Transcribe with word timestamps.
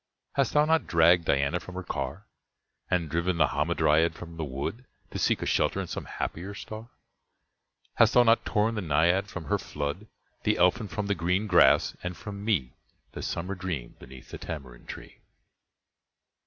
Hast 0.33 0.53
thou 0.53 0.65
not 0.65 0.87
dragged 0.87 1.25
Diana 1.25 1.59
from 1.59 1.75
her 1.75 1.83
car? 1.83 2.25
And 2.89 3.07
driven 3.07 3.37
the 3.37 3.49
Hamadryad 3.49 4.15
from 4.15 4.35
the 4.35 4.43
wood 4.43 4.85
To 5.11 5.19
seek 5.19 5.43
a 5.43 5.45
shelter 5.45 5.79
in 5.79 5.85
some 5.85 6.05
happier 6.05 6.55
star? 6.55 6.89
Hast 7.97 8.15
thous 8.15 8.25
not 8.25 8.43
torn 8.43 8.73
the 8.73 8.81
Naiad 8.81 9.27
from 9.27 9.45
her 9.45 9.59
flood, 9.59 10.07
The 10.41 10.57
Elfin 10.57 10.87
from 10.87 11.05
the 11.05 11.13
green 11.13 11.45
grass, 11.45 11.95
and 12.01 12.17
from 12.17 12.43
me 12.43 12.73
The 13.11 13.21
summer 13.21 13.53
dream 13.53 13.95
beneath 13.99 14.31
the 14.31 14.39
tamarind 14.39 14.87
tree? 14.89 15.19